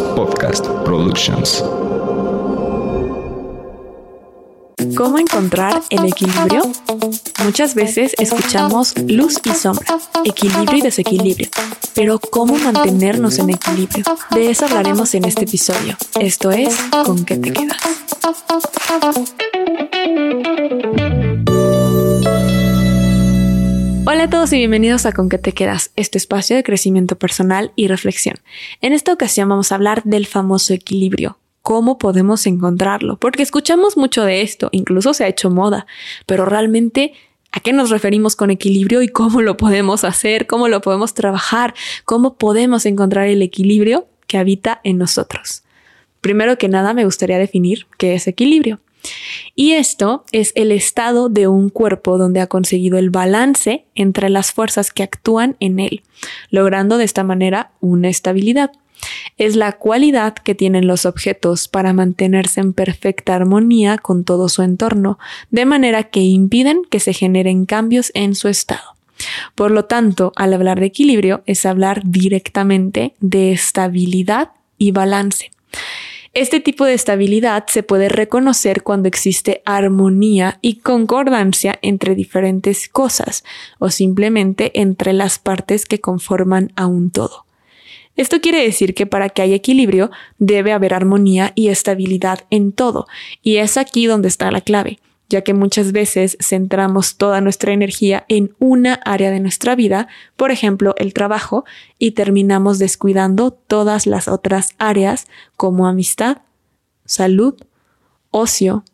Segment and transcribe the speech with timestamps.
[0.00, 1.62] Podcast Productions.
[4.96, 6.62] ¿Cómo encontrar el equilibrio?
[7.44, 11.48] Muchas veces escuchamos luz y sombra, equilibrio y desequilibrio,
[11.94, 14.04] pero ¿cómo mantenernos en equilibrio?
[14.30, 15.96] De eso hablaremos en este episodio.
[16.18, 16.74] Esto es
[17.04, 17.76] ¿Con qué te quedas?
[24.22, 27.72] Hola a todos y bienvenidos a Con qué te quedas, este espacio de crecimiento personal
[27.74, 28.36] y reflexión.
[28.80, 34.22] En esta ocasión vamos a hablar del famoso equilibrio, cómo podemos encontrarlo, porque escuchamos mucho
[34.22, 35.88] de esto, incluso se ha hecho moda,
[36.24, 37.14] pero realmente
[37.50, 40.46] ¿A qué nos referimos con equilibrio y cómo lo podemos hacer?
[40.46, 41.74] ¿Cómo lo podemos trabajar?
[42.04, 45.64] ¿Cómo podemos encontrar el equilibrio que habita en nosotros?
[46.20, 48.78] Primero que nada, me gustaría definir qué es equilibrio.
[49.54, 54.52] Y esto es el estado de un cuerpo donde ha conseguido el balance entre las
[54.52, 56.02] fuerzas que actúan en él,
[56.50, 58.70] logrando de esta manera una estabilidad
[59.38, 64.62] es la cualidad que tienen los objetos para mantenerse en perfecta armonía con todo su
[64.62, 65.18] entorno,
[65.50, 68.96] de manera que impiden que se generen cambios en su estado.
[69.54, 75.50] Por lo tanto, al hablar de equilibrio es hablar directamente de estabilidad y balance.
[76.34, 83.44] Este tipo de estabilidad se puede reconocer cuando existe armonía y concordancia entre diferentes cosas
[83.78, 87.44] o simplemente entre las partes que conforman a un todo.
[88.16, 93.06] Esto quiere decir que para que haya equilibrio debe haber armonía y estabilidad en todo,
[93.42, 95.00] y es aquí donde está la clave,
[95.32, 100.50] ya que muchas veces centramos toda nuestra energía en una área de nuestra vida, por
[100.50, 101.64] ejemplo el trabajo,
[101.98, 106.42] y terminamos descuidando todas las otras áreas como amistad,
[107.06, 107.54] salud,
[108.30, 108.84] ocio,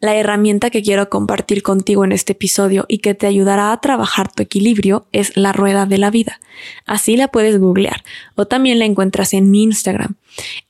[0.00, 4.32] la herramienta que quiero compartir contigo en este episodio y que te ayudará a trabajar
[4.32, 6.40] tu equilibrio es la rueda de la vida.
[6.86, 8.02] Así la puedes googlear
[8.34, 10.16] o también la encuentras en mi Instagram.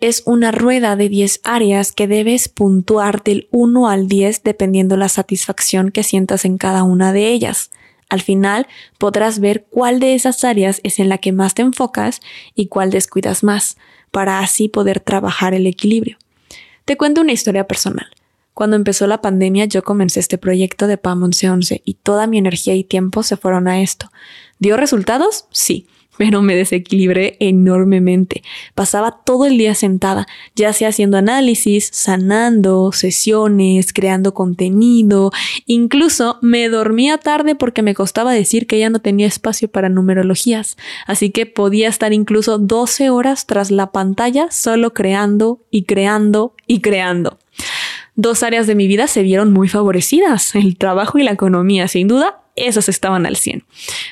[0.00, 5.08] Es una rueda de 10 áreas que debes puntuar del 1 al 10 dependiendo la
[5.08, 7.70] satisfacción que sientas en cada una de ellas.
[8.08, 8.66] Al final
[8.98, 12.20] podrás ver cuál de esas áreas es en la que más te enfocas
[12.56, 13.76] y cuál descuidas más,
[14.10, 16.18] para así poder trabajar el equilibrio.
[16.84, 18.08] Te cuento una historia personal.
[18.54, 22.74] Cuando empezó la pandemia yo comencé este proyecto de PAM 1111 y toda mi energía
[22.74, 24.10] y tiempo se fueron a esto.
[24.58, 25.46] ¿Dio resultados?
[25.50, 25.86] Sí,
[26.20, 28.42] pero me desequilibré enormemente.
[28.74, 35.30] Pasaba todo el día sentada, ya sea haciendo análisis, sanando, sesiones, creando contenido,
[35.64, 40.76] incluso me dormía tarde porque me costaba decir que ya no tenía espacio para numerologías,
[41.06, 46.82] así que podía estar incluso 12 horas tras la pantalla solo creando y creando y
[46.82, 47.38] creando
[48.14, 52.08] dos áreas de mi vida se vieron muy favorecidas, el trabajo y la economía, sin
[52.08, 53.64] duda, esas estaban al 100.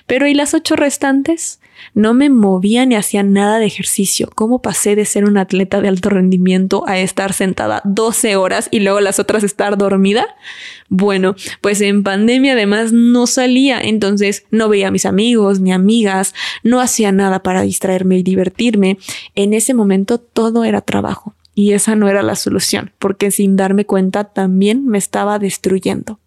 [0.07, 1.61] Pero ¿y las ocho restantes?
[1.95, 4.29] No me movía ni hacía nada de ejercicio.
[4.35, 8.81] ¿Cómo pasé de ser un atleta de alto rendimiento a estar sentada 12 horas y
[8.81, 10.37] luego las otras estar dormida?
[10.89, 16.35] Bueno, pues en pandemia además no salía, entonces no veía a mis amigos ni amigas,
[16.63, 18.99] no hacía nada para distraerme y divertirme.
[19.35, 21.35] En ese momento todo era trabajo.
[21.59, 26.21] Y esa no era la solución, porque sin darme cuenta también me estaba destruyendo.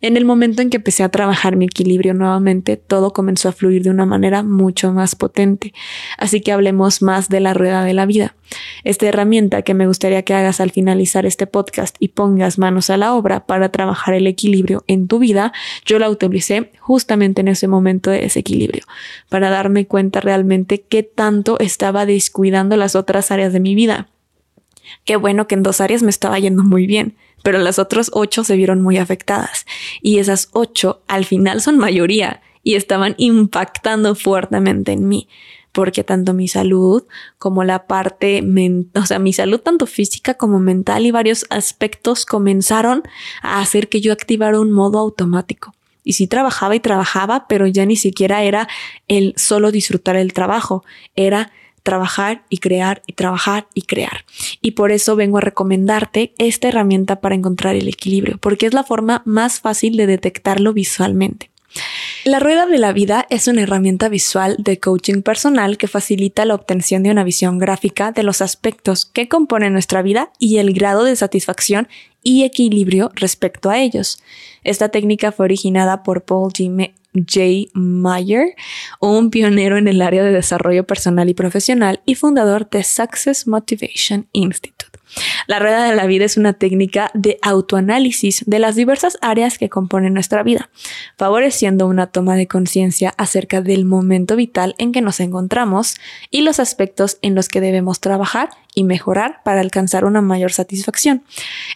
[0.00, 3.82] En el momento en que empecé a trabajar mi equilibrio nuevamente, todo comenzó a fluir
[3.82, 5.74] de una manera mucho más potente.
[6.16, 8.36] Así que hablemos más de la rueda de la vida.
[8.84, 12.96] Esta herramienta que me gustaría que hagas al finalizar este podcast y pongas manos a
[12.96, 15.52] la obra para trabajar el equilibrio en tu vida,
[15.84, 18.84] yo la utilicé justamente en ese momento de desequilibrio,
[19.28, 24.06] para darme cuenta realmente qué tanto estaba descuidando las otras áreas de mi vida
[25.04, 28.44] Qué bueno que en dos áreas me estaba yendo muy bien, pero las otras ocho
[28.44, 29.66] se vieron muy afectadas.
[30.00, 35.28] Y esas ocho al final son mayoría y estaban impactando fuertemente en mí
[35.72, 37.02] porque tanto mi salud
[37.38, 38.44] como la parte,
[38.94, 43.02] o sea, mi salud tanto física como mental y varios aspectos comenzaron
[43.42, 45.74] a hacer que yo activara un modo automático.
[46.04, 48.68] Y sí trabajaba y trabajaba, pero ya ni siquiera era
[49.08, 51.52] el solo disfrutar el trabajo, era
[51.82, 54.24] trabajar y crear y trabajar y crear.
[54.60, 58.84] Y por eso vengo a recomendarte esta herramienta para encontrar el equilibrio, porque es la
[58.84, 61.50] forma más fácil de detectarlo visualmente.
[62.24, 66.54] La rueda de la vida es una herramienta visual de coaching personal que facilita la
[66.54, 71.02] obtención de una visión gráfica de los aspectos que componen nuestra vida y el grado
[71.04, 71.88] de satisfacción
[72.22, 74.22] y equilibrio respecto a ellos.
[74.64, 76.52] Esta técnica fue originada por Paul.
[77.14, 77.70] J.
[77.74, 78.54] Meyer,
[79.00, 84.26] un pionero en el área de desarrollo personal y profesional y fundador de Success Motivation
[84.32, 84.98] Institute.
[85.46, 89.68] La rueda de la vida es una técnica de autoanálisis de las diversas áreas que
[89.68, 90.70] componen nuestra vida,
[91.18, 95.96] favoreciendo una toma de conciencia acerca del momento vital en que nos encontramos
[96.30, 101.22] y los aspectos en los que debemos trabajar y mejorar para alcanzar una mayor satisfacción.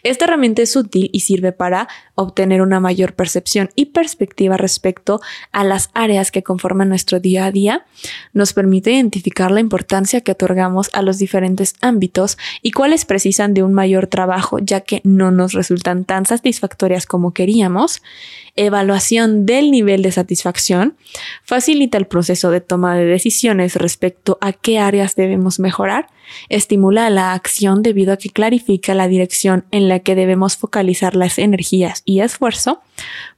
[0.03, 5.21] Esta herramienta es útil y sirve para obtener una mayor percepción y perspectiva respecto
[5.53, 7.85] a las áreas que conforman nuestro día a día.
[8.33, 13.63] Nos permite identificar la importancia que otorgamos a los diferentes ámbitos y cuáles precisan de
[13.63, 18.03] un mayor trabajo ya que no nos resultan tan satisfactorias como queríamos
[18.57, 20.97] evaluación del nivel de satisfacción,
[21.45, 26.09] facilita el proceso de toma de decisiones respecto a qué áreas debemos mejorar,
[26.49, 31.39] estimula la acción debido a que clarifica la dirección en la que debemos focalizar las
[31.39, 32.81] energías y esfuerzo,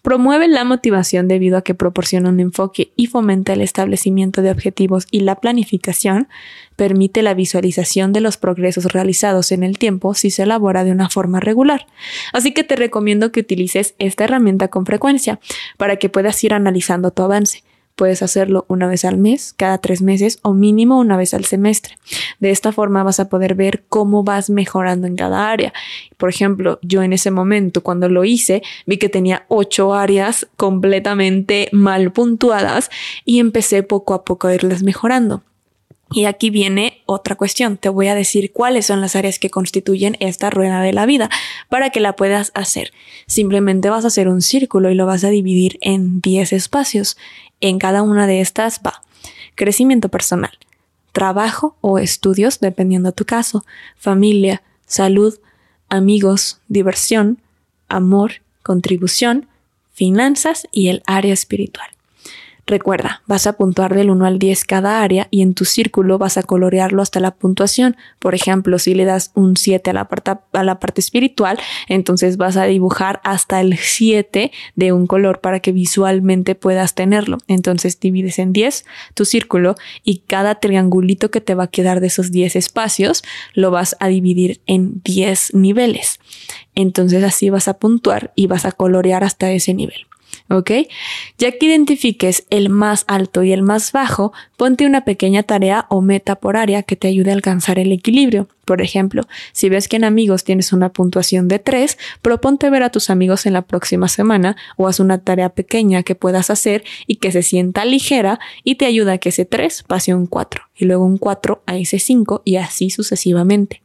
[0.03, 5.07] promueve la motivación debido a que proporciona un enfoque y fomenta el establecimiento de objetivos
[5.11, 6.29] y la planificación,
[6.79, 11.11] permite la visualización de los progresos realizados en el tiempo si se elabora de una
[11.11, 11.89] forma regular.
[12.33, 15.41] Así que te recomiendo que utilices esta herramienta con frecuencia
[15.77, 17.65] para que puedas ir analizando tu avance.
[17.97, 21.99] Puedes hacerlo una vez al mes, cada tres meses o mínimo una vez al semestre.
[22.39, 25.73] De esta forma vas a poder ver cómo vas mejorando en cada área.
[26.17, 31.71] Por ejemplo, yo en ese momento cuando lo hice vi que tenía ocho áreas completamente
[31.73, 32.89] mal puntuadas
[33.25, 35.43] y empecé poco a poco a irlas mejorando.
[36.11, 37.77] Y aquí viene otra cuestión.
[37.77, 41.29] Te voy a decir cuáles son las áreas que constituyen esta rueda de la vida
[41.69, 42.93] para que la puedas hacer.
[43.27, 47.19] Simplemente vas a hacer un círculo y lo vas a dividir en 10 espacios.
[47.61, 49.03] En cada una de estas va
[49.59, 50.53] crecimiento personal,
[51.13, 53.67] trabajo o estudios, dependiendo de tu caso,
[53.97, 55.39] familia, salud,
[55.89, 57.43] amigos, diversión,
[57.89, 59.49] amor, contribución,
[59.93, 61.98] finanzas y el área espiritual.
[62.69, 66.37] Recuerda, vas a puntuar del 1 al 10 cada área y en tu círculo vas
[66.37, 67.97] a colorearlo hasta la puntuación.
[68.19, 72.37] Por ejemplo, si le das un 7 a la, parte, a la parte espiritual, entonces
[72.37, 77.39] vas a dibujar hasta el 7 de un color para que visualmente puedas tenerlo.
[77.49, 79.75] Entonces divides en 10 tu círculo
[80.05, 83.23] y cada triangulito que te va a quedar de esos 10 espacios
[83.55, 86.21] lo vas a dividir en 10 niveles.
[86.75, 90.07] Entonces así vas a puntuar y vas a colorear hasta ese nivel.
[90.49, 90.71] ¿Ok?
[91.39, 96.01] Ya que identifiques el más alto y el más bajo, ponte una pequeña tarea o
[96.01, 98.49] meta por área que te ayude a alcanzar el equilibrio.
[98.65, 102.91] Por ejemplo, si ves que en amigos tienes una puntuación de 3, proponte ver a
[102.91, 107.17] tus amigos en la próxima semana o haz una tarea pequeña que puedas hacer y
[107.17, 110.65] que se sienta ligera y te ayuda a que ese 3 pase a un 4
[110.77, 113.83] y luego un 4 a ese 5 y así sucesivamente.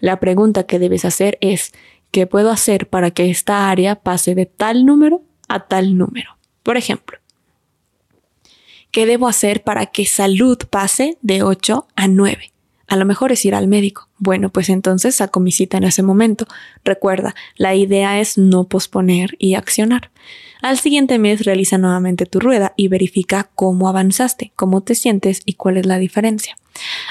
[0.00, 1.72] La pregunta que debes hacer es,
[2.10, 6.36] ¿qué puedo hacer para que esta área pase de tal número a tal número.
[6.62, 7.18] Por ejemplo,
[8.90, 12.52] ¿qué debo hacer para que salud pase de 8 a 9?
[12.88, 14.08] A lo mejor es ir al médico.
[14.18, 16.46] Bueno, pues entonces saco mi cita en ese momento.
[16.84, 20.10] Recuerda, la idea es no posponer y accionar.
[20.62, 25.54] Al siguiente mes realiza nuevamente tu rueda y verifica cómo avanzaste, cómo te sientes y
[25.54, 26.56] cuál es la diferencia.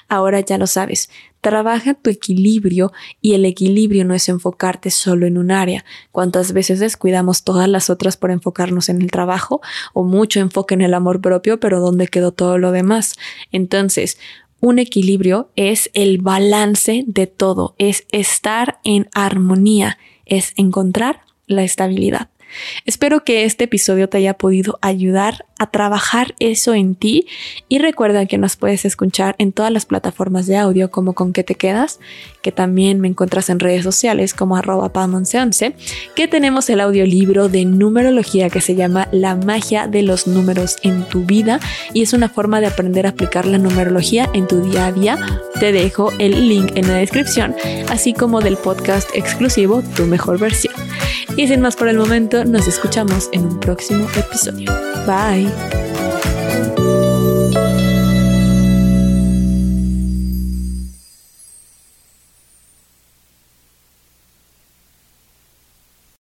[0.08, 1.10] Ahora ya lo sabes,
[1.42, 5.86] trabaja tu equilibrio y el equilibrio no es enfocarte solo en un área.
[6.12, 9.62] ¿Cuántas veces descuidamos todas las otras por enfocarnos en el trabajo
[9.94, 13.14] o mucho enfoque en el amor propio, pero ¿dónde quedó todo lo demás?
[13.52, 14.18] Entonces,
[14.60, 22.30] un equilibrio es el balance de todo, es estar en armonía, es encontrar la estabilidad.
[22.86, 27.28] Espero que este episodio te haya podido ayudar a trabajar eso en ti
[27.70, 31.44] y recuerda que nos puedes escuchar en todas las plataformas de audio como con que
[31.44, 32.00] te quedas,
[32.42, 35.76] que también me encuentras en redes sociales como arroba 11
[36.16, 41.04] que tenemos el audiolibro de numerología que se llama La magia de los números en
[41.06, 41.60] tu vida
[41.94, 45.18] y es una forma de aprender a aplicar la numerología en tu día a día.
[45.60, 47.56] Te dejo el link en la descripción,
[47.90, 50.85] así como del podcast exclusivo Tu mejor versión.
[51.36, 54.72] Y sin más por el momento, nos escuchamos en un próximo episodio.
[55.06, 55.52] Bye.